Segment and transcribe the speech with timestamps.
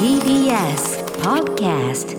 [0.00, 2.16] TBS Podcast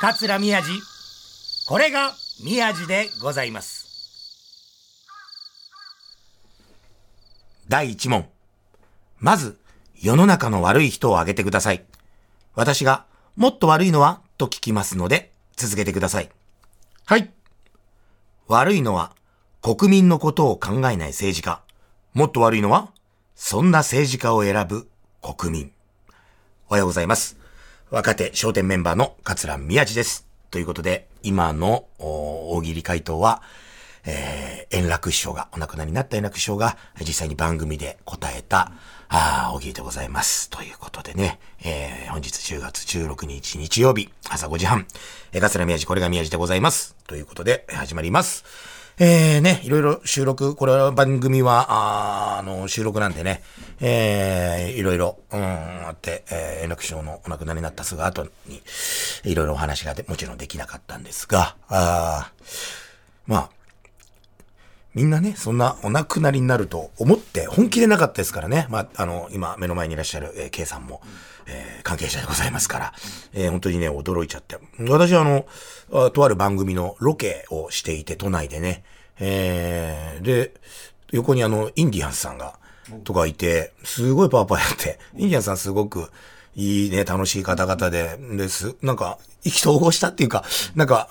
[0.00, 0.70] 桂宮治。
[1.66, 3.86] これが宮治でございます。
[7.68, 8.30] 第一問。
[9.18, 9.58] まず
[10.00, 11.84] 世の中の悪い人を挙げてください。
[12.54, 13.04] 私が
[13.36, 14.22] もっと悪いのは？
[14.38, 16.30] と聞きますので続けてください。
[17.04, 17.30] はい
[18.50, 19.12] 悪いのは
[19.60, 21.60] 国民のことを考えない政治家。
[22.14, 22.88] もっと悪いのは
[23.34, 24.88] そんな政治家を選ぶ
[25.20, 25.72] 国民。
[26.70, 27.36] おはようございます。
[27.90, 30.26] 若手商店メンバーの桂宮治です。
[30.50, 33.42] ということで、今の大喜利回答は、
[34.06, 38.72] えー、円楽師匠が、お亡くなりになった円楽師匠が、実際に番組で答えた、
[39.10, 40.50] あ大喜利でございます。
[40.50, 44.86] ということでね、えー、本日10月16日日曜日、朝5時半、
[45.32, 46.94] えー、桂宮治、これが宮治でございます。
[47.06, 48.44] ということで、始まります。
[48.98, 53.42] えー、ね、いろいろ収録、これは番組は、ああの、収録なんでね、
[53.80, 58.60] えー、いろいろ、うん、あって、えー、円楽師匠のお亡くなりになったすぐ後に、
[59.24, 62.30] いろいろお話がでもちろんできなかったんですが、あ
[63.26, 63.50] まあ、
[64.94, 68.66] みんなね、そんなお亡くなりになると思って本気でなかったですからね。
[68.70, 71.00] まあ、あの、今目の前にいらっしゃる、えー、K さんも、
[71.46, 72.92] えー、関係者でございますから、
[73.32, 74.58] えー、本当にね、驚いちゃって。
[74.88, 78.84] 私はあの、とある番組のロケをしていて、都内でね、
[79.20, 80.52] えー、で、
[81.12, 82.58] 横にあの、インディアンスさんが、
[83.04, 86.10] とかいて、すごいパワーパワーやって、インディアンスさんすごく、
[86.58, 90.42] いいね、楽しい方々で、です、なんか、意気投合したっていうか、
[90.74, 91.08] なんか、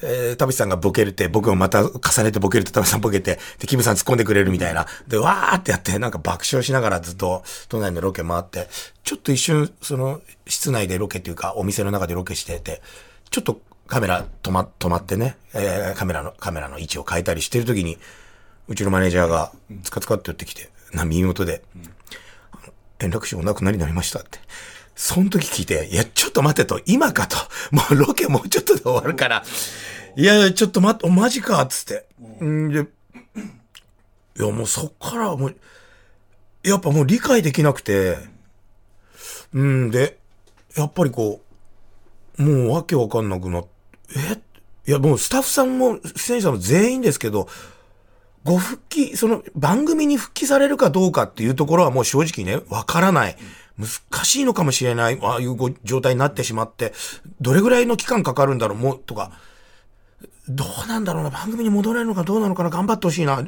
[0.00, 4.86] えー、田淵さんがボケるって、僕もまた重ねてボケると田淵さんボケて、で、キムさん突っ込んでくれるみたいな。
[5.06, 8.68] で、わーってやって、なんか爆笑しながらずっと都内のロケ回って、
[9.04, 12.80] ちょっと一瞬、その、室内でロケっていうか、お店の中でロケしてて、
[13.28, 17.98] ちょっとカメラ止ま、止まってね、えー、カメラの、カメラの位置を変えたりしてるときに、
[18.66, 21.90] うちのマネージャーが、つかつかって寄ってきて、な、耳元で、うん
[23.00, 24.38] 円楽師匠お亡くなりになりましたって。
[24.96, 27.36] その時聞いて、いや、ちょっと待てと、今かと。
[27.70, 29.44] もうロケもうちょっとで終わるから。
[30.16, 32.06] いや、ちょっと待って、マジか、つって。
[32.40, 35.56] うんで、いや、もうそっからもう、
[36.64, 38.18] やっぱもう理解できなくて、
[39.52, 40.18] うんで、
[40.76, 41.42] やっぱりこ
[42.38, 43.68] う、もうわけわかんなくなって、
[44.16, 44.40] え？
[44.88, 47.46] いや、もうスタッフさんも出演者も全員ですけど、
[48.44, 53.36] ご復帰、その番組に復帰されるかどうかっていうところはもう正直ね、わからない。
[53.78, 55.18] 難しいのかもしれない。
[55.22, 56.92] ああいうご状態になってしまって、
[57.40, 59.32] どれぐらいの期間かかるんだろう、もう、とか、
[60.48, 63.46] どうなんだろうな、番組に戻れるのかどうなのかな、頑張ってほしいな。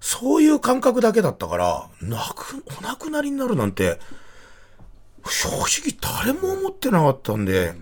[0.00, 3.98] そういう感覚だけだったから、亡く、お亡くなりになるなんて、
[5.26, 7.74] 正直誰も思ってなかったんで、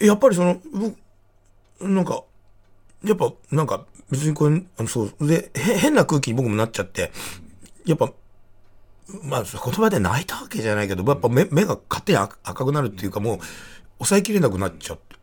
[0.00, 0.96] やっぱりその、僕、
[1.80, 2.22] なんか、
[3.04, 7.12] やっぱ、なんか、別にこれ、あの、そう、で、変な空気に僕もなっちゃって、
[7.86, 8.12] やっぱ、
[9.22, 13.38] まあ、言葉で泣いたわけじゃないけど、やっぱ目目が勝手に赤くなるっていうか、もう、
[13.98, 15.16] 抑えきれなくなっちゃって。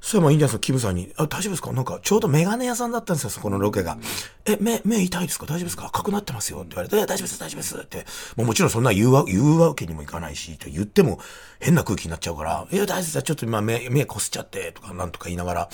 [0.00, 1.72] そしたら、インディアンスのキムさんに、あ、大丈夫ですか？
[1.72, 3.96] なんか、ちょうどメガネ屋さんだったんですよ、そこのロケが。
[4.44, 7.78] え、目、目痛いですか大丈夫ですか赤くなってますよって言われて、大丈夫です、大丈夫です。
[7.78, 8.04] って。
[8.36, 11.20] もうもちろんそんな言うわ、言うわけにもいかないし、と言っても
[11.58, 15.68] 変な空気になっちゃうから、いや、大丈夫です、ちょっと今目、目こすっちゃって、とか、なんとか言いながら、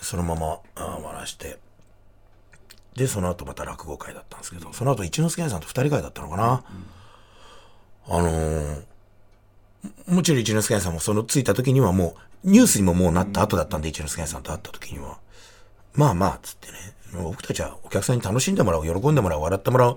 [0.00, 1.58] そのまま、あ終わらして、
[2.96, 6.64] で、その後また落語会だったんですけど、その後一之輔さんと二人会だったのかな。
[8.08, 8.84] うん、あのー、
[10.08, 15.18] もちろん一之輔さんもその着いた時にはもう、ニュースにももうなった後だったんで、一之輔さんと会った時には、
[15.94, 16.78] まあまあ、つってね、
[17.22, 19.96] 僕たちはお客さんに楽しんでもらう、喜んでもらう、笑ってもらう、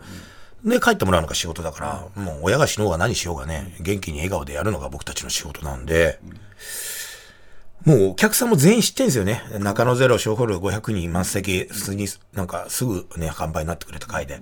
[0.66, 6.20] で、帰ってもらうのが仕事だから、もう親が死のうが何しようがね、元気に笑顔でやるのが僕たちの仕事なんで、
[7.86, 9.42] もうお客さんも全員知ってんですよね。
[9.60, 14.40] 中野ゼロ、小ホール500人満席、普通になんかすぐね、完売になってくれた回で。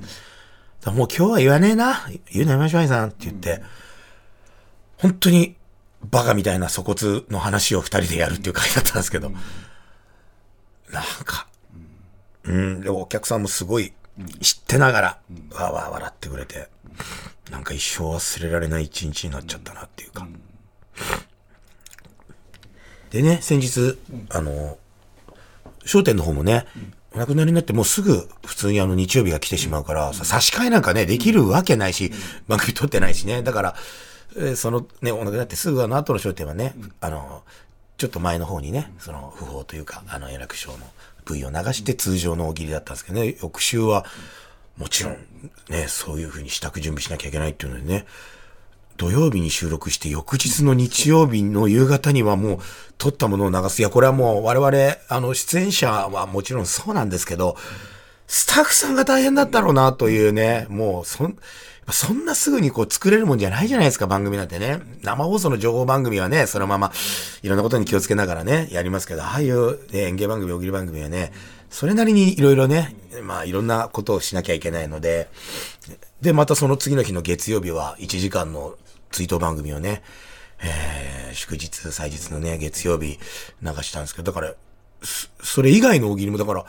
[0.85, 2.07] もう今日は言わねえな。
[2.31, 3.61] 言うのやめましょう、さんって言って、
[4.97, 5.55] 本当に
[6.09, 9.31] バカみたいな粗骨の話を二人でやるっていう回だったんですけど、
[10.91, 11.47] なんか、
[12.43, 13.93] うん、でお客さんもすごい
[14.41, 15.07] 知ってながら、
[15.51, 16.69] わーわー笑ってくれて、
[17.49, 20.27] なんか一生忘れられない一日になっちゃったなっていうか。
[23.11, 23.97] でね、先日、
[24.29, 24.77] あの、
[25.85, 26.65] 商店の方もね、
[27.13, 32.11] お亡くなりになってもうすぐ普通にあの日曜日が来てしまうから、さ差し替えなんかね、できるわけないし、
[32.47, 33.43] 番組撮ってないしね。
[33.43, 33.75] だから、
[34.37, 37.43] えーそのね、お亡くなりになってすぐあの後の商店はね、あの、
[37.97, 40.77] ちょっと前の方にね、その不法というか、あの、円楽賞の
[41.29, 44.05] V を流して通常の大喜利だったんですけどね、翌週は、
[44.77, 45.17] もちろん、
[45.69, 48.05] ね、そういう風に支度準備しなきゃいけないっていうのでね、
[49.01, 52.59] 土曜日に収録して翌日の日曜日の夕方にはもう
[52.99, 53.79] 撮ったものを流す。
[53.79, 57.57] いや、これはもう我々、あの、出演者はもちろんそうなんですけど、
[58.27, 61.35] スタッフさんが大変だったろうなというね、もう、そん、
[61.89, 64.79] そんなすぐにこう作れるもんじゃないじゃないですか、番組なんてね。
[65.01, 66.91] 生放送の情報番組はね、そのまま、
[67.41, 71.33] いろんなことに気をつけながらね、やりますけど、ああいう、ね、演芸番組、大喜利番組はね、
[71.71, 75.27] それなりにいろいろね、まあいろんなことをしなきゃいけないので、
[76.21, 78.75] で、またその次の日の月曜日は1時間の
[79.11, 80.01] 追悼番組をね、
[80.63, 83.19] えー、祝日、祭日のね、月曜日
[83.61, 84.53] 流したんですけど、だから、
[85.43, 86.65] それ以外の大喜利も、だから、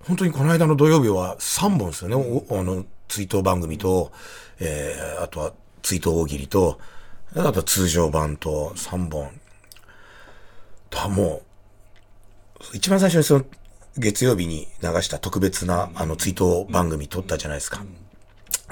[0.00, 2.44] 本当にこの間の土曜日は3本ですよね。
[2.50, 4.12] あの、追悼番組と、
[4.60, 5.52] えー、あとは
[5.82, 6.78] 追悼大喜利と、
[7.34, 9.30] あとは通常版と3本。
[10.90, 11.42] だも
[12.72, 13.44] う、一番最初にその
[13.96, 17.82] 月曜日に流した特別なあの追悼番組撮ったじゃないですか。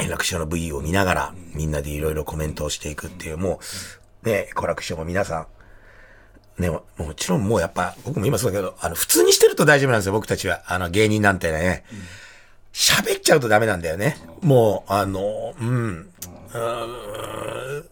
[0.02, 3.60] 円楽師匠の V を見ながらみんなでいろいろコメントをしていくっていう、も
[4.24, 5.46] う、ね、好楽師匠も皆さ
[6.58, 6.82] ん、ね、も
[7.16, 10.62] ちろんもうやっぱ、僕も今そうだけど、あの、普通にしてると大丈夫なんですよ、僕たちは。
[10.66, 11.84] あの、芸人なんてね。
[12.72, 14.16] 喋っちゃうとダメなんだよね。
[14.40, 15.68] もう、あの、うん。
[15.68, 17.84] うん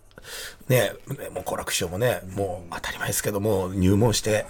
[0.69, 0.93] ね、
[1.35, 4.47] もう好楽師匠もね、もう当たり前ですけども、入門して、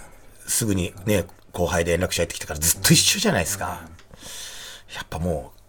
[0.47, 3.81] すぐにね、後輩で円楽師匠やってきてからずっと一緒じゃないですか。
[4.93, 5.60] やっぱもう、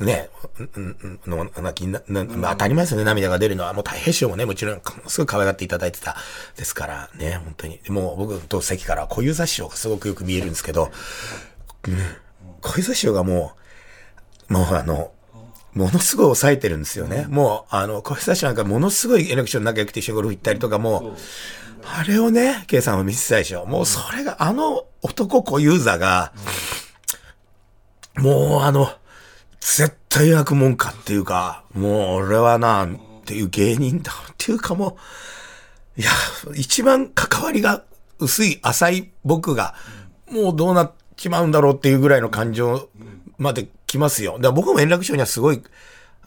[0.00, 3.72] ね、うんうんの泣きななまあ当たり前ですよね、涙が出るのは。
[3.72, 6.16] もう大平師匠もね、もちろん、すごい可愛がっていただいてた
[6.56, 7.80] ですからね、本当に。
[7.88, 10.90] もう僕と席から小遊三師匠がすごくよく見えるんですけど、
[11.88, 11.98] うん、
[12.60, 13.54] 小遊三師匠がも
[14.48, 15.10] う、もうあの、
[15.74, 17.26] ものすごい抑えてるんですよね。
[17.28, 21.16] もう、あの、小遊三師匠なんかものすごい円楽師匠の仲良くて一緒にゴルフ行ったりとかも、
[21.84, 23.66] あれをね、K さんは見せたでしょ。
[23.66, 26.32] もうそれが、あの男小遊三が、
[28.16, 28.90] もうあの、
[29.74, 32.88] 絶対悪もんかっていうか、もう俺はな、っ
[33.24, 34.96] ていう芸人だっていうかも
[35.98, 36.10] う、いや、
[36.54, 37.82] 一番関わりが
[38.20, 39.74] 薄い、浅い僕が、
[40.30, 42.88] もうどうなっちまうんだろうっていうぐらいの感情
[43.38, 44.34] まで来ますよ。
[44.34, 45.60] だから僕も円楽師匠にはすごい、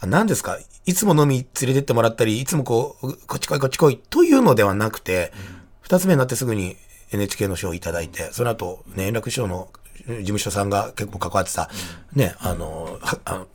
[0.05, 0.59] 何ですか？
[0.85, 5.31] いつも飲み連れてってもらったり、いつもこう、こっち来いこっち来いというのではなくて、
[5.79, 6.75] 二つ目になってすぐに
[7.13, 9.69] NHK の賞をいただいて、その後、ね、円楽師匠の
[10.07, 11.69] 事務所さんが結構関わってた、
[12.13, 13.47] ね、あの、あの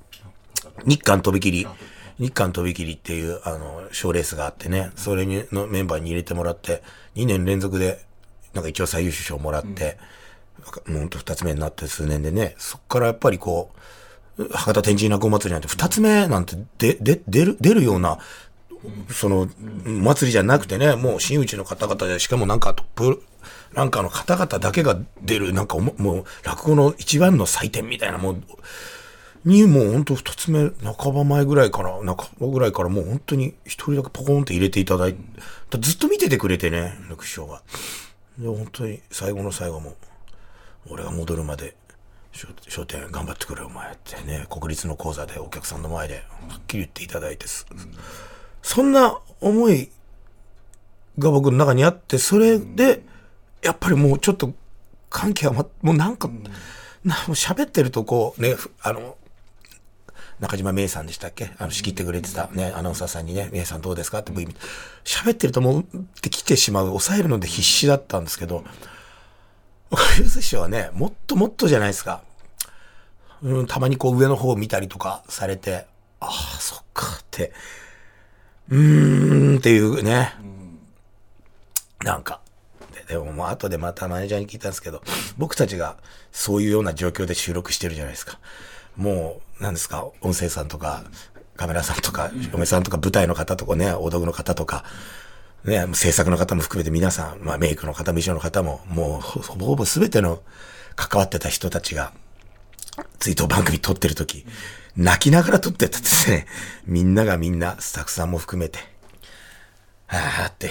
[0.86, 1.66] 日韓飛び切り、
[2.18, 6.82] 日韓飛び切りっていう、あの、賞レースがあってね、それにのメンバーに入れてもらって、
[7.16, 8.04] 2年連続で、
[8.52, 9.98] なんか一応最優秀賞もらって、
[10.86, 13.72] もうほんと二つ目になって数年でね、そっからやっぱりこ
[14.38, 18.18] う、博多天神落語祭りなんて二つ目なんてで、で、出る、出るような、
[19.10, 19.48] その、
[19.84, 23.22] 祭りじゃなくてね、もう真打ちの方々で、しかもなんかトップ、
[23.74, 28.42] なんかの方々だけが出る、なんかもう落語の一番の祭典みたいな、もう、
[29.44, 37.62] にもうほんと二つ目、半ば前ぐらいから、半ばぐらいからもう本当に一人だけポコンって入れていただいて、ずっと見ててくれてね、楽師匠が。
[38.38, 39.96] で、本当に最後の最後も、
[40.88, 41.76] 俺が戻るまで、
[42.68, 47.66] 商店頑張ってくれお前ってね、国立の講座でお客さんの前ではっきり言っていただいてす、
[48.62, 49.90] そんな思い
[51.18, 53.02] が僕の中にあって、それで、
[53.64, 54.52] やっぱりもうちょっと
[55.10, 56.28] 関係はま、もうなんか、
[57.04, 59.16] なもう喋ってるとこうね、ふあの、
[60.40, 61.52] 中島芽衣さんでしたっけ？
[61.58, 64.18] あの、仕切ってくれてたね、アナウンサーさんにね、芽衣さんどうですか？
[64.18, 64.32] って
[65.04, 65.84] 喋ってるともう、っ
[66.20, 68.64] て来てしまう、抑えるので必死だったんですけど、
[70.18, 72.22] ゆず師匠はね、もっともっとじゃないですか。
[73.42, 75.86] うん、たまにこう上の方を見たりとかされて、
[76.20, 77.52] ああ、そっかって、
[78.70, 80.34] うーんっていうね、
[82.02, 82.40] なんか、
[83.08, 85.02] でももう後でまたマネージャーに聞いたんですけど、
[85.36, 85.96] 僕たちが
[86.32, 88.38] そういうような状況で収録してるじゃないですか。
[88.96, 91.04] もう、なんですか、音声さんとか、
[91.56, 94.84] カメラさんとか、嫁さんとか、舞台の方とかね、大道具の方とか、
[95.64, 100.42] ね、制作の方も含めて皆さん、まあメイクの方、衣装の方も、もうほぼほぼ全ての
[100.96, 102.12] 関わってた人たちが、
[103.18, 104.46] 追悼番組撮ってる時、
[104.96, 106.46] 泣きながら撮ってたですね。
[106.86, 108.78] みんながみんな、スタッフさんも含めて、
[110.06, 110.70] はあって。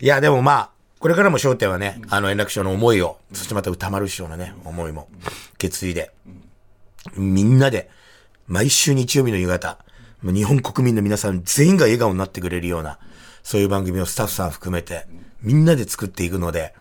[0.00, 5.08] いや、でもまあ、これからも焦点はね、あの円楽師匠の思いを、そしてまた歌丸師匠のね、思いも、
[5.58, 6.12] 決意で、
[7.16, 7.90] みんなで、
[8.46, 9.78] 毎週日曜日の夕方、
[10.22, 12.98] 日本国民の皆さん全員が笑顔になってくれるような、
[13.42, 15.06] そういう番組をスタッフさん含めて、
[15.40, 16.74] みんなで作っていくので、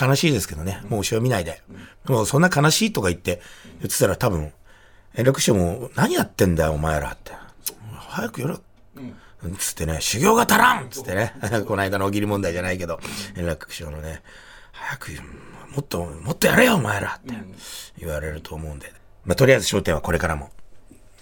[0.00, 1.62] 悲しいですけどね、もう後ろ見ないで。
[2.06, 3.42] もうそんな悲しいとか言って、
[3.80, 4.52] 言ってたら多分、
[5.14, 7.32] 円楽師匠も、何やってんだよ、お前らって。
[7.92, 8.54] 早くやれ。
[9.58, 11.34] つってね、修行が足らんつってね、
[11.66, 13.00] この間の大喜利問題じゃないけど、
[13.36, 14.22] 円楽師匠のね、
[14.72, 15.10] 早く、
[15.74, 17.34] もっと、もっとやれよ、お前らって
[17.98, 18.92] 言われると思うんで。
[19.24, 20.50] まあ、とりあえず焦点はこれからも、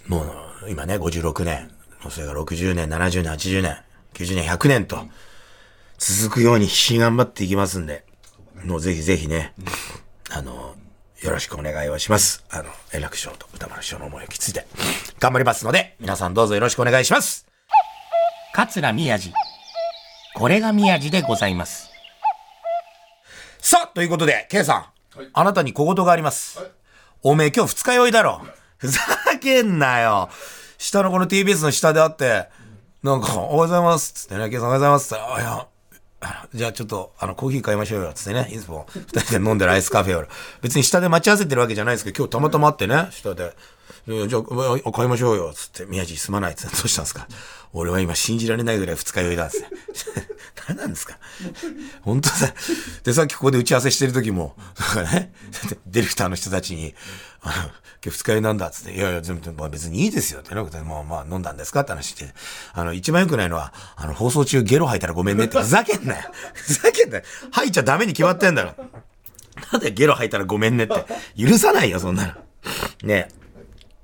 [0.07, 0.23] も
[0.65, 1.71] う、今ね、56年、
[2.09, 3.77] それが60年、70年、80年、
[4.13, 5.07] 90年、100年と、
[5.97, 8.03] 続くように必死に頑張っていきますんで、
[8.65, 9.53] もうぜひぜひね、
[10.29, 10.75] あの、
[11.21, 12.43] よろしくお願いをします。
[12.49, 14.65] あの、円楽師匠と歌丸師匠の思いをきついて、
[15.19, 17.50] 頑張りますので、皆さんどうぞよろしくお願いします。
[18.53, 19.33] 桂宮治。
[20.35, 21.89] これが宮治でございます。
[23.59, 24.85] さあ、ということで、K さん、
[25.33, 26.59] あなたに小言があります。
[27.23, 28.41] おめえ今日二日酔いだろ。
[28.77, 28.99] ふざ
[29.39, 30.29] けんなよ。
[30.77, 32.49] 下のこの TBS の下であって、
[33.03, 34.13] なんか、おはようございます。
[34.13, 35.07] つってね、K さんおはようございます。
[35.07, 35.67] つって、あ、いや、
[36.21, 38.11] あじゃあちょっと、あの、コーヒー買いましょうよ。
[38.13, 40.27] つってね、いつも二人で飲んでるアイスカフェを。
[40.61, 43.55] 別に下で待ち合わせてるわけじゃないですけど、今日たまたま会ってね、下で。
[44.07, 44.41] じゃあ、
[44.85, 45.53] あ買いましょうよ。
[45.53, 46.55] つって、宮地すまない。
[46.55, 47.27] つって、どうしたんですか？
[47.73, 49.49] 俺は今信じられないぐらい二日酔いだ。
[49.49, 49.67] つって。
[50.67, 51.19] 何なんですか？
[52.01, 52.53] 本当だ。
[53.03, 54.55] で、さっきここで打ち合わせしてる時も、
[54.95, 55.33] なんかね、
[55.85, 56.95] ディレクターの人たちに、
[57.41, 57.53] あの、
[58.03, 61.81] 今日二日酔いなんだつって、いやいや、全部、まあ別にいいですよってなことで、まあまあ飲んだんですか？
[61.81, 62.33] って話して、
[62.73, 66.31] あの、一番良くないのは、あの、放送中ゲロ吐いたらごめんねって、ふざけんなよ。
[66.53, 67.23] ふざけんなよ。
[67.51, 68.73] 吐いちゃダメに決まってんだろ。
[69.71, 71.05] なんでゲロ吐いたらごめんねって。
[71.37, 72.33] 許さないよ、そんなの。
[73.07, 73.29] ね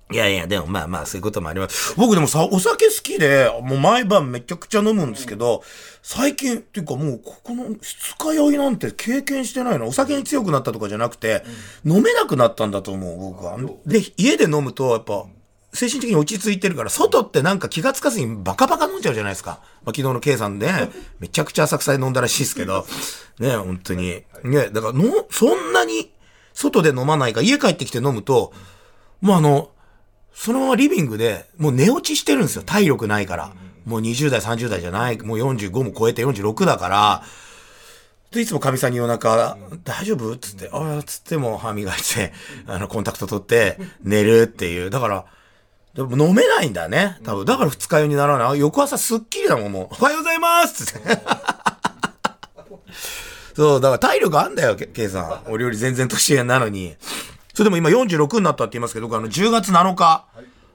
[0.10, 1.94] いやいや、でもまあまあ、そういうこともあります。
[1.98, 5.64] 僕でもさ、お酒好きで、もう毎晩めちゃくちゃ飲むんですけど、
[6.02, 9.88] 最近、っていうかもう、ここの二日酔いなんて経験してないの？
[9.88, 11.44] お酒に強くなったとかじゃなくて、
[11.84, 13.58] 飲めなくなったんだと思う、僕は。
[13.86, 15.26] で、家で飲むと、やっぱ、
[15.74, 19.60] 精神的に落ち着いてるから、外ってなんか気がつかずにバカバカ飲んじゃうじゃないですか。
[19.84, 20.72] まあ、昨日の K さんで、
[21.20, 22.88] めちゃくちゃ浅草で飲んだらしいですけど、
[23.40, 24.24] ね、本当に。
[24.46, 26.14] ね、だからの、そんなに
[26.54, 28.54] 外で飲まないか、家帰ってきて飲むと、
[29.20, 29.72] もうあの、
[30.39, 32.63] そのままリビングで、もう寝落ちしてるんですよ。
[32.63, 33.51] 体力ないから。
[33.86, 37.24] もう20代、30代じゃない、もう45も超えて46だから、
[38.32, 40.36] で、いつもかみさんに夜中、大丈夫？
[40.38, 42.34] つって、ああ、つっても歯磨いて、
[42.67, 44.89] あの、コンタクト取って、寝るっていう。
[44.91, 45.25] だから、
[45.96, 47.17] でも飲めないんだね。
[47.24, 47.46] 多分。
[47.46, 48.60] だから二日酔いにならない？
[48.60, 49.96] 翌朝すっきりだもん、もう。
[50.00, 51.17] おはようございますつって。
[53.56, 55.51] そう、だから体力あんだよ、ケイさん。
[55.51, 56.96] 俺より全然年上なのに。
[57.58, 60.26] それでも今46になったって言いますけど、あの、10月7日、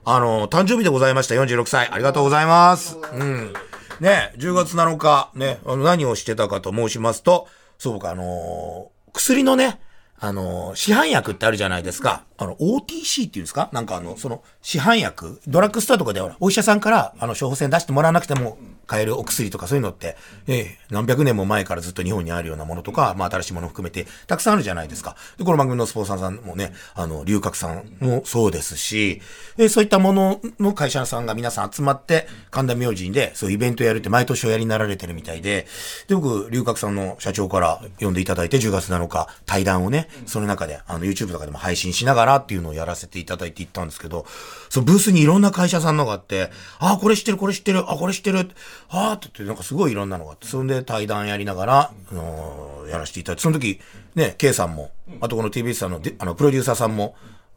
[0.03, 1.35] あの、誕生日でございました。
[1.35, 1.87] 46歳。
[1.89, 2.97] ありがとうございます。
[3.13, 3.53] うん。
[4.01, 7.47] ね、10月7日、ね、あの、何をしてたかと申しますと、
[7.77, 9.79] そうか、あのー薬のね、
[10.19, 12.23] あのー市販薬ってあるじゃないですか。
[12.37, 13.69] あの、OTC っていうんですか？
[13.71, 25.15] なんかあの、その、市販薬、ドラッグストアとかで、お医者さんから、あの、処方箋出してもらわなくても買えるお薬とかそういうのって、ええ何百年も前からずっと日本にあるようなものとか、まあ、新しいもの含めて、たくさんあるじゃないですか。
[25.37, 29.21] で、この番組のスポンサーさんもね、あの、龍角さんもそうですし、
[29.57, 35.65] えそういったものの会社さんが皆さん集まって、神田明神で、そういうイベントやるって毎年おやりになられてるみたいで、
[36.07, 44.25] で、僕、龍角さんの社長から呼んでいただいて、10月7日、対談をね、その中で、あの、YouTube とかでも配信しながらっていうのをやらせていただいて行ったんですけど、
[44.69, 48.49] そのブースにいろんな会社さんのがあって、あ、これ知ってる、これ知ってる、あ、これ知ってる、
[48.89, 53.79] あーって言って、なんかすごいいろんなのがあって、それで対談やりながら、あのーやらせていただいて、その時、
[54.15, 57.15] ね、K さんも、あとこの TBS さんので、あの、プロデューサーさんも、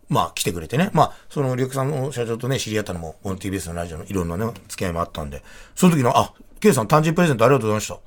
[0.08, 0.90] まあ来てくれてね。
[0.92, 5.42] まあ、その、リュウクさんの社長とね、知り合ったのも、この TBS のラジオのいろんなね、付き合いもあったんで、
[5.74, 7.98] その時の、あ、K さん誕生日プレゼントありがとうございま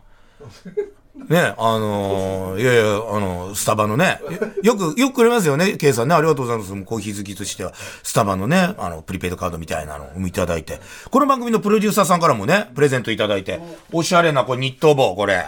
[0.73, 0.98] した。
[1.15, 4.21] ね、あのーいやいや、あのスタバのね、
[4.63, 6.69] よく、よくくれますよね、K さんね、ありがとうございます。
[6.85, 7.73] コーヒー好きとしては、
[8.03, 13.59] スタバのね、あの、プリペイドカードみたいなのをいただいて、この番組のプロデューサーさんからもね、プレゼントいただいて、
[13.91, 15.45] おしゃれな、これ、ニット帽、これ。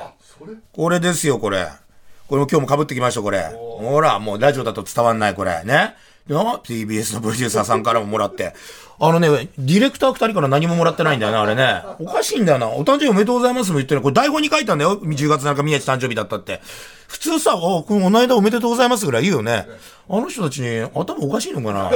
[0.74, 1.68] これですよ、これ。
[2.28, 3.44] これも今日も被ってきました、これ。
[3.54, 5.64] ほら、もうラジオだと伝わんない、これ。
[5.64, 5.96] ね。
[6.28, 8.54] で TBS のプロデューサーさんからももらって。
[9.04, 11.82] あのね、ディレクター二人から何ももらってないんだよな、あれね。
[11.98, 12.70] おかしいんだよな。
[12.70, 14.02] お誕生日おめでとうございますも言ってる。
[14.04, 15.00] これ台本に書いたんだよ。
[15.00, 16.62] 10月7日宮地誕生日だったって。
[17.08, 19.66] 普通さ、お、この間おめでとうございますぐらい言うよね。
[20.08, 21.90] あの人たちに頭おかしいのかな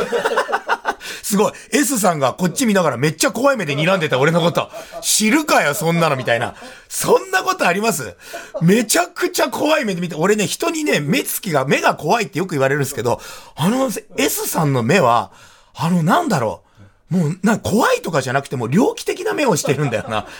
[1.21, 1.51] すごい。
[1.73, 4.71] S さんがこっち見ながらめっちゃ怖い目で睨んでた俺のこと。
[5.01, 6.55] 知るかよ、そんなのみたいな。
[6.89, 8.15] そんなことあります？
[8.63, 13.21] めちゃくちゃ怖い目で見て、俺ね、人にね、目つきが、目が怖いってよく言われるんですけど、
[13.55, 15.31] あの S さんの目は、
[15.75, 16.64] あの、なんだろう。
[17.09, 20.27] もう、な、怖いとかじゃなくても、猟奇的な目をしてるんだよな。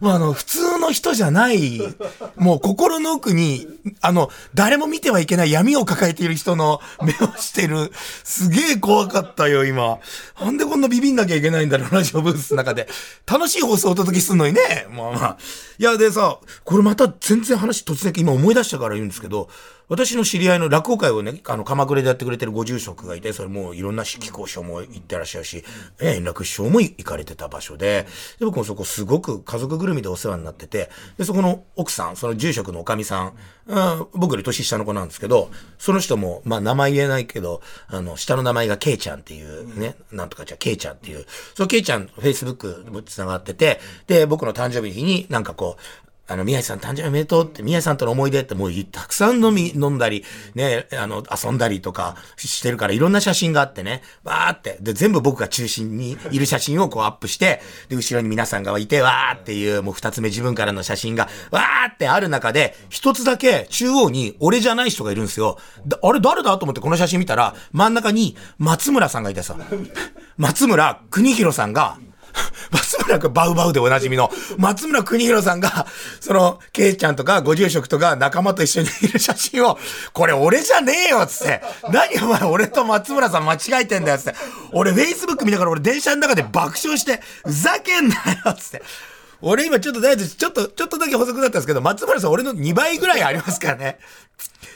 [0.00, 1.80] もうあの、普通の人じゃない、
[2.34, 3.68] もう心の奥に、
[4.00, 7.92] あの、誰も見てはいけない闇を抱えている人の目をしてる。
[8.24, 10.00] すげえ怖かったよ、今。
[10.40, 12.88] なんでこんなビビんなきゃいけないんだろう、ラジオブースの中で。
[13.30, 14.88] 楽しい放送をお届けするのにね。
[14.90, 15.38] まあまあ。
[15.78, 19.48] いや、でさ、これまた全然話突然今思い出したから言うんですけど、
[19.92, 25.64] 私の知り合いの落語会をね、あの、鎌倉でやってくれてるご住職がいて、それもういろんな指揮講師も行ってらっしゃるし、
[26.00, 28.06] え円楽師匠も行かれてた場所で、
[28.38, 33.34] で、僕もそこすごく家族ぐるみでお世話になってて、で、そこの奥さん、その住職のおかみさん、
[33.66, 50.24] うん、僕より年下の子なんですけど、その人も、まあ名前言えないけど、あの、下の名前がケイちゃんっていうね、なんとかじゃケイちゃんっていう、そのケイちゃん、フェイスブックも繋がってて、で、僕の誕生日になんかこう、あの、宮治さん誕生日おめでとうって、宮治さんとの思い出ってもうたくさん飲み、飲んだり、
[50.54, 65.58] ね、あの、遊んだりとかしてるからいろんな写真があってね、わーって、で、全部僕が中心にいる写真をこうアップして、で、後ろに皆さんがいて、わーっていう、もう二つ目自分からの写真が、わーってある中で、一つだけ中央に俺じゃない人がいるんですよ。
[66.02, 69.56] あれ誰だと思ってこの写真見たら、真ん中に松村さんがいてさ、
[70.36, 71.98] 松村邦弘さんが、
[73.12, 75.86] 村くんバウバウでおなじみの松村邦弘さんが、
[76.20, 79.78] その、ケイちゃんとかご住職とか仲間と一緒にいる写真を、
[80.12, 81.62] これ俺じゃねえよっつって。
[81.90, 84.38] 何お前俺と松村さん間違えてんだよっつって。
[84.72, 88.82] 俺 Facebook 見ながら俺電車の中で爆笑して、ふざけんなよっつって。
[89.44, 93.98] 俺今ちょっと大丈夫ちょっと、ちょっとだけ補足だったんですけど、松村さん俺の2倍ぐらいありますからね。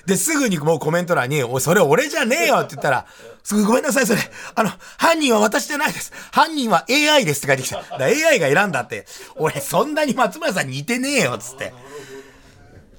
[0.06, 3.06] で、すぐにもうコメント欄に、お、それ俺じゃねえよって言ったら、
[3.42, 4.20] すぐごめんなさい、それ。
[4.54, 6.12] あの、犯人は私じゃないです。
[6.32, 7.98] 犯人は AI ですって書いてきた。
[7.98, 9.06] だ AI が選んだって。
[9.36, 11.74] 俺、そんなに松村さん似てねえよ、つって。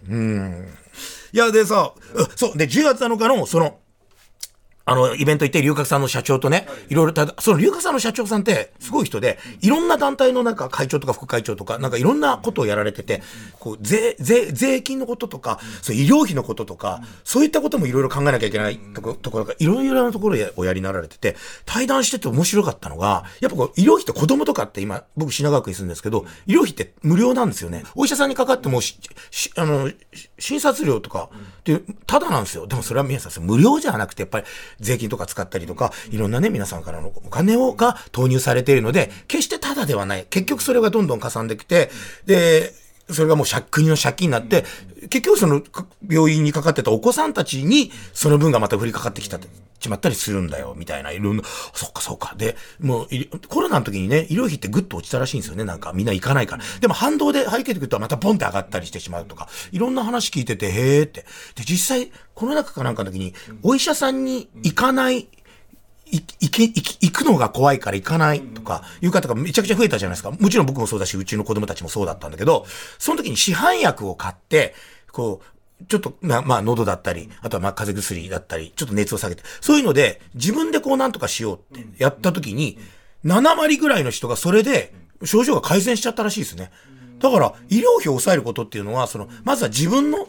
[0.10, 0.68] うん。
[1.32, 1.94] いや、でさ、
[2.36, 3.80] そう、で、10月7日の、その、
[4.90, 6.96] あの、イベント行って、龍角さんの社長とね、い。
[6.96, 13.22] ろいろた、その龍角さんの社長さんって、すごい人で、いろんな団体のなんか会長とか副会長とか、なんかいろんなことをやられてて、
[13.60, 27.84] こう、税、税、税金のこととか、そう、医療費のこととか、そういったこともいろいろ考えなきゃいけないとこ、ところが、いろいろなところをやりなられてて、対談してて面白かったのが、やっぱこう、医療費って子供とかって今、僕品川区に住んですけど、医療費って無料なんですよね。
[27.96, 28.98] お医者さんにかかってもし、
[29.32, 31.30] しあの、し診察料とか、
[31.74, 32.68] って、ただなんですよ。
[32.68, 34.46] でもそれは皆さん、無料じゃなくて、やっぱり
[34.80, 40.26] 税金とか使ったりとか、いろんなね、皆さんからのお金をが投入されているので、決してタダではない。
[40.30, 41.90] 結局それがどんどん加算できて、
[42.26, 42.74] で、
[43.10, 44.66] それがもう借国の借金になって、
[45.10, 49.48] 結局そのか病院にかかってたお子さんたちに、その分がまた降りかかってきたって、
[49.80, 51.44] ちまったりするんだよ、みたいな、いろんな、
[51.74, 52.34] そっかそっか。
[52.36, 56.64] で、もうい、コロナの時にね、医療費ってぐっと落ちたらしいんですよね、なんかみんな行かないから。
[56.82, 61.26] でも反動で背景でくるとまたポンって上がったりしてしまうとか、いろんな話聞いてて、へーって。
[61.56, 65.28] で、実際、コロナ禍かなんかの時に、お医者さんに行かない、
[66.12, 70.32] い、いけ、行き、行くのが怖いから行かないとか、いう方がめちゃくちゃ増えたじゃないですか。
[70.32, 72.66] もちろん僕もそうだし、うちの子供たちもそうだったんだけど、
[72.98, 74.76] その時に市販薬を買って、
[75.12, 82.80] こう、ちょっと、まあ、まあ、喉だったり、あとはまあ、風邪薬だったり、ちょっと熱を下げて、そういうので、自分でこうなんとかしようってやった時に、
[83.26, 84.94] 7割ぐらいの人がそれで、
[85.24, 86.72] 症状が改善しちゃったらしいですね。
[87.20, 90.28] だから、医療費を抑えることっていうのは、その、まずは自分の、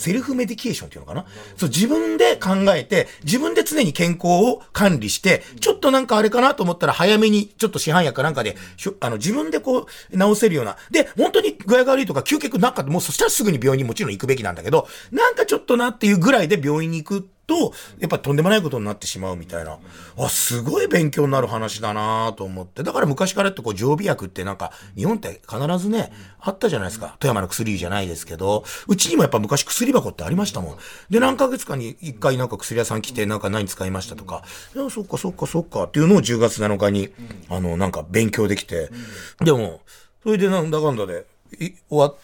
[0.00, 1.26] セルフメディケーションっていうのかな？
[1.56, 8.56] そう、自分で考えて、自分で常に健康を管理して、ちょっとなんかあれかなと思ったら早めに、ちょっと市販薬かなんかで、
[9.00, 10.76] あの、自分でこう、治せるような。
[10.90, 19.76] で、本当に具合が悪いとか、究極なんか、もうそしたらすぐに病院にもちろん行くべきなんだけど、なんかちょっとなっていうぐらいで病院に行くと、やっぱとんでもないことになってしまうみたいな。
[20.16, 22.84] あ、すごい勉強になる話だなと思って。
[22.84, 27.16] だから昔からってこう常備薬ってなんか、日本って必ずね、あったじゃないですか。
[27.18, 30.76] 富山の薬じゃないですけど、うちにもやっぱ昔薬箱ってありましたもん。
[31.10, 34.44] で、何ヶ月かに一回なんか薬屋さん来て、なんか何使いましたとか、
[34.76, 37.10] いや、そっかそっかそっかっていうのを10月7日に、
[37.48, 38.90] あの、なんか勉強できて、
[39.44, 39.80] でも、
[40.22, 41.26] それでなんだかんだで、
[41.58, 42.16] 終わっ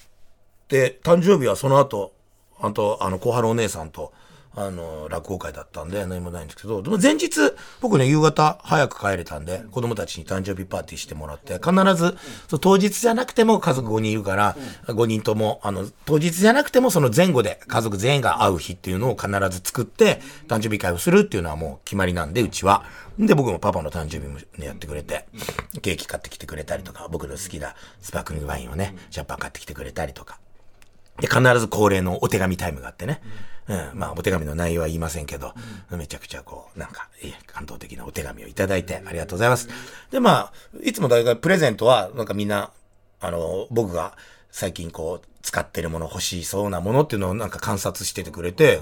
[0.68, 2.12] て、誕生日はその後、
[2.60, 4.12] あと、あの、小春お姉さんと、
[4.56, 12.16] あの、落語会だったんで何もないんですけど、でも前日、僕ね、夕方早く帰れたんで、子供たちに誕生日パーティーしてもらって、必ず、
[12.48, 22.84] そ当日じゃなくても家族5人いるから、5人とも、あの、当日じゃなくてもその前後で家族全員が会う日っていうのを必ず作って、誕生日会をするっていうのはもう決まりなんで、うちは。
[23.18, 25.26] で、僕もパパの誕生日も、ね、やってくれて、
[25.82, 30.38] ケーキ買ってきてくれたりとか、僕の好きなスパークリングワインをね、シャパン買ってきてくれたりとか。
[31.20, 33.20] で、必ず恒例のお手紙タイムがあってね。
[33.24, 33.55] うん。
[33.94, 35.54] まあ、お手紙の内容は言いませんけど、
[35.90, 39.68] めちゃくちゃこう、なんか、いい感動的なお手紙をいただいて、ありがとうございます。
[40.10, 40.52] で、まあ、
[40.82, 42.70] いつも大体プレゼントは、なんかみんな、
[43.20, 44.16] あの、僕が
[44.50, 48.80] 最近こう、使ってるもの欲しそうなものっていうのをなんか観察しててくれて、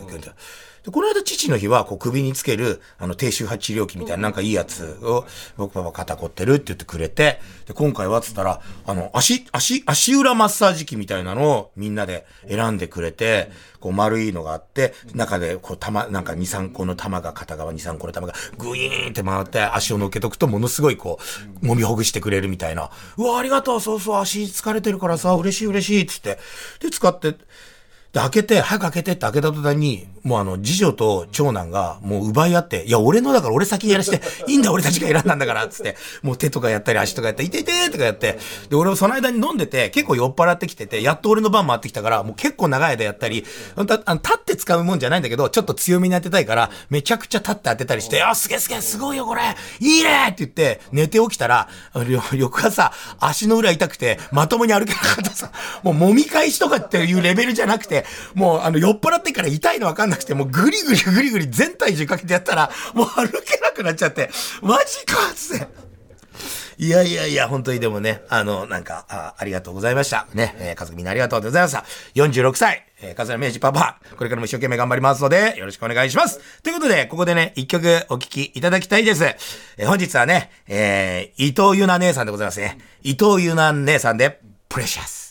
[0.84, 5.24] で、この間父の日は、こう首につける、あの、低周波治療器みたいななんかいいやつを、
[5.56, 21.18] 僕パパ肩凝ってるって言ってくれて、で、今回はつったら、あの、足、足、足裏マッサージ機みたいなのをみんなで選んでくれて、こう丸いのがあって、中でこう玉、なんか2、3個の玉が片側2、3個の玉がグイーンって回って足を乗っけとくとものすごいこ
[21.62, 22.90] う、揉みほぐしてくれるみたいな。
[23.16, 26.38] うわ、ありがとう、そうそう、足疲れてるからさ、嬉しい嬉しい、つって。
[26.80, 27.36] で、使って、
[28.14, 38.38] で、開けて、早く開けてって開けた途端に、もうあの、次女と長男がもう奪い合って、いや、俺のだから俺先にやらして、 いいんだ俺たちが選んだんだから、つって、もう手とかやったり足とかやったり、いていてとかやって、
[38.70, 49.42] で、俺もその間に飲んでて、結構酔っ払ってきてて、やっと俺の番回ってきたから、もう結構長い間やったり、あの立って使うもんじゃないんだけど、ちょっと強めに当てたいから、めちゃくちゃ立って当てたりして、あ、すげえすげえ、すごいよこれ
[49.80, 51.68] いいねって言って、寝て起きたら、
[52.32, 55.50] 翌朝、足の裏痛くて、まともに歩けなかったさ、
[55.82, 58.03] もう揉み返しとかっていうレベルじゃなくて、
[58.34, 64.30] もう、あの、酔っ払ってから痛いのわかんなくて、もうぐりぐりぐりぐり全体重かけてやったら、もう歩けなくなっちゃって、
[64.62, 65.84] マジかつって。
[66.76, 70.26] いやいやいや、本当にでもね、あの、なんか、あありがとうございました。
[70.34, 71.84] ね、えー、家族みんなありがとうございました。
[72.14, 76.40] 46歳、えー、桂明治パパ、これからも一生懸命頑張りますので、よろしくお願いします。
[76.62, 79.24] ということで、ここでね、一曲お聴きいただきたいです。
[79.24, 82.78] えー、本日はね、えー、伊藤ゆな姉さんでございますね。
[83.02, 85.23] 伊藤ゆな姉さんで、プレシャス。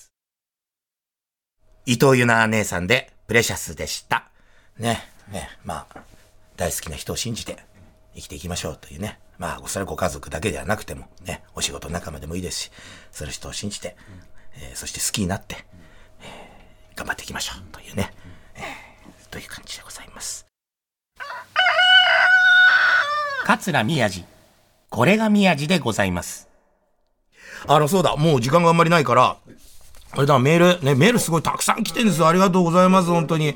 [1.85, 4.29] 伊藤ゆな姉さんで、プレシャスでした。
[4.79, 6.01] ね、ね、まあ、
[6.55, 7.57] 大好きな人を信じて
[8.15, 9.19] 生きていきましょうというね。
[9.37, 12.71] まあ、それはご家族だけではなくても、ね、お仕事仲間でもいいですし、
[13.11, 13.97] その人を信じて、
[14.55, 15.57] えー、そして好きになって、
[16.21, 18.13] えー、頑張っていきましょうというね、
[18.55, 20.45] えー、という感じでございます。
[23.45, 24.23] 桂宮治。
[24.89, 26.47] これが宮治でございます。
[27.67, 29.37] あの、そうだ、もう時間があんまりないから、
[30.15, 32.27] あれだ、メール、ね、メールすごいたくさん来てるんですよ。
[32.27, 33.49] ありがとうございます、本当に。
[33.49, 33.55] い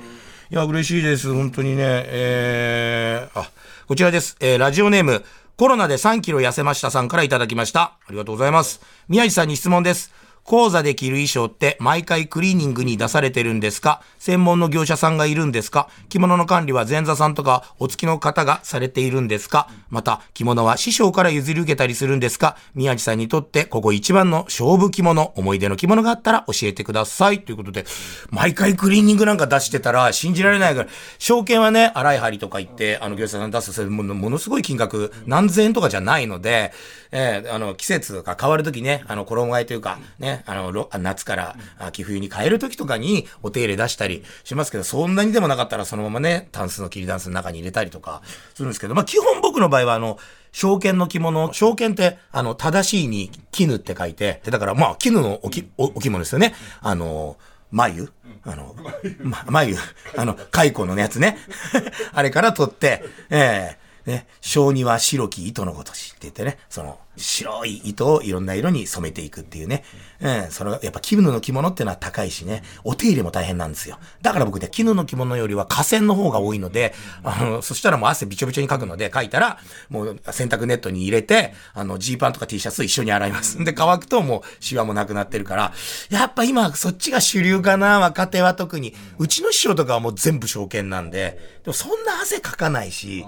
[0.50, 1.84] や、嬉しいです、本当にね。
[1.84, 3.50] えー、あ、
[3.88, 4.36] こちらです。
[4.40, 5.24] えー、ラジオネーム、
[5.56, 7.82] コロナで3キロ痩せましたさんからいただきました。
[7.82, 8.82] ありがとうございます。
[9.08, 10.12] 宮地さんに質問です。
[10.48, 14.02] 講座で着る衣装って毎回クリーニングに出されてるんですか？
[14.18, 15.90] 専門の業者さんがいるんですか？
[16.08, 19.68] 着物の管理は前座さんとかお付きの方がされているんですか？
[19.90, 22.56] また着物は師匠から譲り受けたりするんですか？
[22.76, 27.42] 宮地さんにとってここ一番の勝負着物、思い出の着物があったら教えてください。
[27.42, 27.84] ということで、
[28.30, 36.72] 毎回クリーニングなんか出してたら信じられないから、証券はね、洗い張りとか言って、あの業者さん出すものすごい金額、何千円とかじゃないので、
[37.12, 48.22] えー、あの、季節が変わるときね、あの、衣替えというか、ね、あの、夏から秋冬に変えるときとかにお手入れ出したりしますけど、そんなにでもなかったらそのままね、タンスの切りダンスの中に入れたりとか
[48.54, 50.18] するんですけど、まあ、基本僕の場合は、あの、
[50.52, 56.56] 証券の着物、証券って、あの、正しいに絹って書いて、だから、まあ、絹のおき、お着物ですよね。
[56.82, 57.38] あの、
[57.72, 58.12] 眉。
[58.44, 58.76] あの、
[59.20, 59.76] ま、眉。
[60.16, 61.38] あの、 蚕のやつね。
[62.14, 63.78] あれから取って、ええ。
[63.84, 69.84] ーね、小児は白き糸のごとしって言ってね、その白い糸をいろんな色に染めていくっていうね。
[70.22, 74.00] うん、その、やっぱ絹の着物っていうのは高いしね、お手入れも大変なんですよ。
[74.22, 76.94] だから僕ね、絹の着物よりは河川の方が多いので、
[77.24, 83.64] あの、そしたらもう汗びちょびちょにかくので、かいたら、もう洗濯ネットに入れて、あの、ジーパンとか T シャツ一緒に洗います。
[83.64, 85.74] で、乾くともうシワもなくなってるから、
[86.10, 88.94] やっぱ今そっちが主流かな、若手は特に。
[89.18, 93.26] うちの師匠とかはもう全部証券なんで、でもそんな汗かかないし、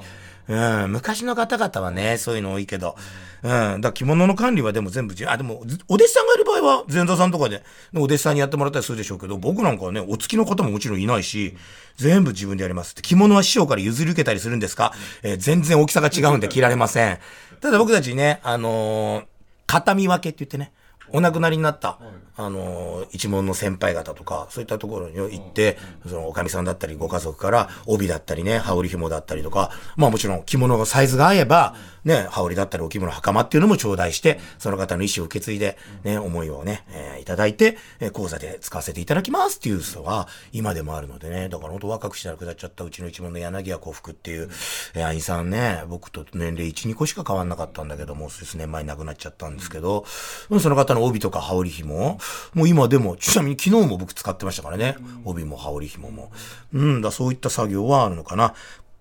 [0.50, 2.96] うん、昔の方々はね、そういうの多いけど、
[3.44, 7.64] うん、だ着物の管理はでも全部、あ、でも、お弟子さんがいる場合は、前座さんとかで、
[7.96, 11.56] お弟子さんにやってもらったりするでしょうけど、僕なんかはね、お付きの方ももちろんいないし、
[11.98, 13.04] 全部自分でやりますって。
[13.04, 14.94] 着物は師匠から譲り受けたりするんですか？
[15.22, 17.20] えー、全然大きさが違うんで着られません。
[17.62, 19.26] ただ僕たちね、あのー、
[19.68, 20.74] 形見分けって言ってね、
[21.13, 22.00] お亡くなりになった、
[22.36, 44.50] あの、一門の先輩方とか、そういったところに行って、その、おかみさんだったり、ご家族から、帯だったりね、羽織紐だったりとか、まあもちろん着物のサイズが合えば、ね、羽織だったりお着物袴っていうのも頂戴して、その方の意思を受け継いで、ね、思いをね、えー、いただいて、えー、講座で使わせていただきますっていう人は、今でもあるのでね、だから本当若くして亡くなっちゃったうちの一門の柳家幸福っていう、
[44.93, 52.20] えー、兄さんね、僕と年齢1、2個しか変わんなかったんだけども、数年前に亡くなっちゃったんですけど、その方の帯とか羽織紐、
[52.54, 56.32] もう今でも、ちなみに昨日も僕使ってましたからね、帯も羽織紐も。
[56.74, 58.54] うんだ、そういった作業はあるのかな。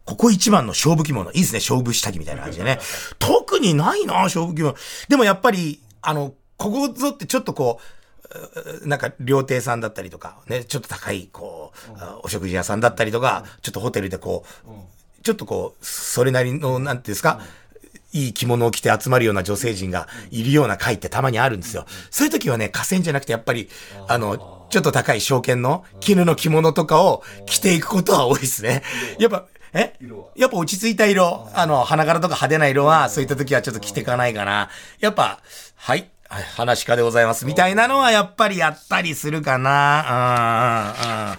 [0.05, 1.31] ここ一番の勝負着物。
[1.33, 2.79] いいですね、勝負下着みたいな感じでね。
[3.19, 4.75] 特にないな、勝負着物。
[5.09, 7.81] でもやっぱり、あの、ここぞってちょっとこ
[8.83, 11.93] う、なんか、料亭さんだったりとか、ね、ちょっと高い、こう、
[12.25, 17.41] お食事屋さんだったりとか、ちょっとホテルでこう、ちょっとこう、それなりの、なんていうんですか、
[18.13, 21.85] いい着物を着て集まるような女性陣がいるような会ってたまにあるんですよ。
[22.11, 23.69] そういう時はね、河川じゃなくてやっぱり、
[24.09, 28.83] あの、ちょっと高い証券の絹の着物とかを着ていくことは多いですね。
[29.19, 29.95] やっぱ、え？
[30.35, 31.49] やっぱ落ち着いた色。
[31.55, 34.71] あの、花柄とか派手な色は、そういった時はちょっと着てかないかな。
[35.01, 35.41] やっぱ、
[35.77, 37.45] はい、はい話し家でございます。
[37.45, 40.95] みたいなのはやっぱりやったりするかな。
[40.97, 41.39] うん、うん、うん。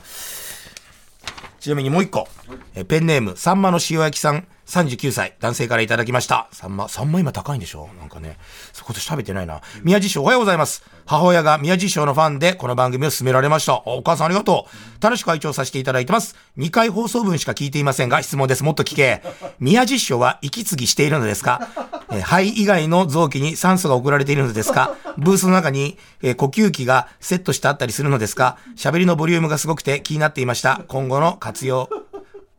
[1.59, 2.27] ちなみにもう一個。
[2.75, 6.47] えペンネーム、さんまの塩焼きさん、39歳、男性からいただきました。
[6.51, 7.89] さんま、さんま今高いんでしょ？
[7.99, 8.37] なんかね、
[8.71, 9.61] そこと食べてないな。
[9.81, 10.83] 宮地師おはようございます。
[11.07, 13.81] 母親が宮地師匠のファンで、この番組を進められました。
[13.87, 14.67] お母さんありがと
[14.99, 15.03] う。
[15.03, 16.35] 楽しく会長させていただいてます。
[16.59, 18.63] 2回放送分しか聞いていませんが、質問です。
[18.63, 19.23] もっと聞け。
[19.59, 21.67] 宮地師匠は息継ぎしているのですか？
[22.11, 24.95] え肺以外の臓器に酸素が送られているのですか？
[25.17, 28.59] ブースの中に、え呼吸器がセットしてあったりするのですか？
[28.77, 30.83] 喋りのボリュームがすごくて気になっていました。
[30.87, 31.89] 今後の活用、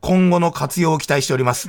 [0.01, 1.69] 今後の活用を期待しております。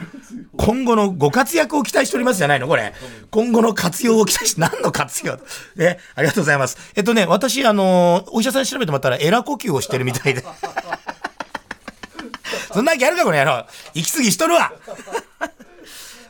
[0.57, 2.67] 今後のご活躍を期待しておりますじゃないの？
[2.67, 2.93] これ。
[3.29, 5.37] 今後の活用を期待して、何の活用？
[5.77, 6.77] え、ありがとうございます。
[6.95, 10.43] えっとね、私、あのお医者さん調べてもらったら、エラ呼吸をしてるみたいで。
[12.73, 13.65] そんなわけあるか、この野郎。
[13.93, 14.71] 息継ぎしとるわ。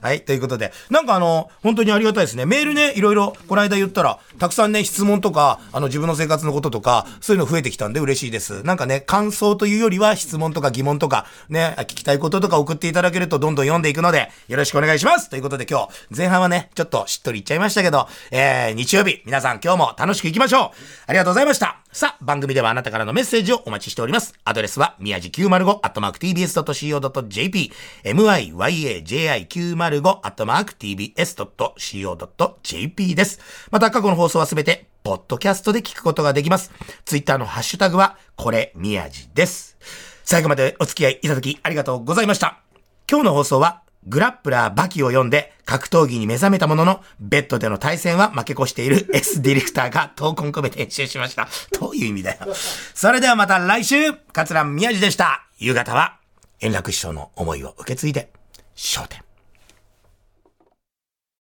[0.01, 0.21] はい。
[0.21, 0.73] ということで。
[0.89, 2.45] なんかあの、本当にありがたいですね。
[2.45, 8.63] メールね、いろいろ、この間言ったら、たくさんね、質問とか、あの、自分の生活のこととか、そういうの増えてきたんで嬉しいです。
[8.63, 20.69] なんかね、感想というよりは、質問とか疑問とか、ね、聞きたいこととか送っていただけると、どんどん読んでいくので、よろしくお願いしますということで今日、前半はね、ちょっとしっとりいっちゃいましたけど、えー、日曜日、皆さん今日も楽しく行きましょう
[21.07, 24.33] ありがとうございましたさあ、番組ではあなたからのメッセージをお待ちしております。
[24.45, 27.73] アドレスは、宮地905、アットマーク tbs.co.jp、
[28.05, 33.41] myaji905、アットマーク tbs.co.jp です。
[33.71, 36.71] また、過去の放送はすべて、ポッドキャストで聞くことができます。
[37.03, 39.75] ツイッターのハッシュタグは、これ、宮地です。
[40.23, 42.61] 最後までお付き合いいただきありがとうございました。
[43.09, 51.47] 今日の放送は、グラップラーバキを読んで格闘技に目覚めたものの、ベッドでの対戦は負け越している S ディレクターが闘魂込めて編集しました。
[51.71, 52.39] という意味だよ。
[52.93, 55.47] それではまた来週、桂宮治でした。
[55.57, 56.17] 夕方は、
[56.59, 58.31] 円楽師匠の思いを受け継いで、
[58.75, 59.30] 焦点。